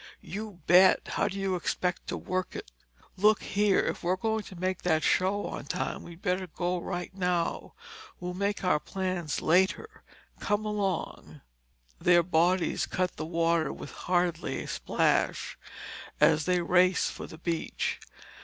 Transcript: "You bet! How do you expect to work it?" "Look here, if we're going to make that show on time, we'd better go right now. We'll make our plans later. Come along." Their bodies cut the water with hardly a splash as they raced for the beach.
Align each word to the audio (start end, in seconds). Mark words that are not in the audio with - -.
"You 0.23 0.61
bet! 0.65 1.09
How 1.09 1.27
do 1.27 1.39
you 1.39 1.53
expect 1.53 2.07
to 2.07 2.17
work 2.17 2.55
it?" 2.55 2.71
"Look 3.17 3.43
here, 3.43 3.77
if 3.81 4.01
we're 4.01 4.15
going 4.15 4.41
to 4.45 4.55
make 4.55 4.81
that 4.81 5.03
show 5.03 5.45
on 5.45 5.65
time, 5.65 6.01
we'd 6.01 6.23
better 6.23 6.47
go 6.47 6.79
right 6.79 7.13
now. 7.13 7.75
We'll 8.19 8.33
make 8.33 8.63
our 8.63 8.79
plans 8.79 9.43
later. 9.43 10.01
Come 10.39 10.65
along." 10.65 11.41
Their 11.99 12.23
bodies 12.23 12.87
cut 12.87 13.15
the 13.17 13.27
water 13.27 13.71
with 13.71 13.91
hardly 13.91 14.63
a 14.63 14.67
splash 14.67 15.55
as 16.19 16.45
they 16.45 16.61
raced 16.61 17.11
for 17.11 17.27
the 17.27 17.37
beach. 17.37 17.99